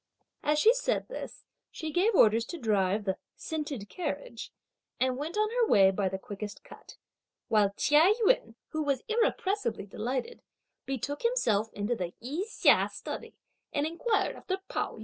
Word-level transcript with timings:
As 0.41 0.57
she 0.57 0.73
said 0.73 1.07
this, 1.09 1.45
she 1.69 1.91
gave 1.91 2.15
orders 2.15 2.43
to 2.45 2.57
drive 2.57 3.03
the 3.05 3.17
"scented" 3.35 3.87
carriage, 3.87 4.51
and 4.99 5.15
went 5.15 5.37
on 5.37 5.47
her 5.51 5.67
way 5.67 5.91
by 5.91 6.09
the 6.09 6.17
quickest 6.17 6.63
cut; 6.63 6.97
while 7.49 7.71
Chia 7.77 8.11
Yün, 8.25 8.55
who 8.69 8.81
was 8.81 9.03
irrepressibly 9.07 9.85
delighted, 9.85 10.41
betook 10.87 11.21
himself 11.21 11.71
into 11.73 11.95
the 11.95 12.05
I 12.19 12.45
Hsia 12.47 12.89
study, 12.91 13.35
and 13.71 13.85
inquired 13.85 14.35
after 14.37 14.57
Pao 14.69 14.93
yü. 14.95 14.99